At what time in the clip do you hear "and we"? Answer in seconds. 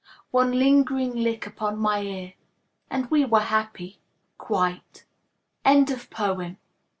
2.89-3.23